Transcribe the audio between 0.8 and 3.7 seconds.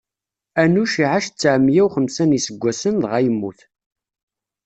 iɛac tteɛmeyya u xemsa n iseggasen, dɣa yemmut.